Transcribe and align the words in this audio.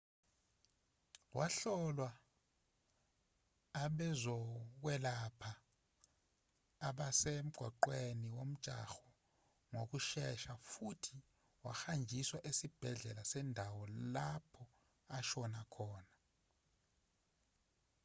wahlolwa 1.37 2.09
abezokwelapha 3.83 5.51
abasemgaqweni 6.87 8.27
womjaho 8.37 9.03
ngokushesha 9.71 10.53
futhi 10.71 11.15
wahanjiswa 11.65 12.37
esibhedlela 12.49 13.23
sendawo 13.31 13.83
lapho 14.13 14.63
ashona 15.17 15.61
khona 15.73 16.13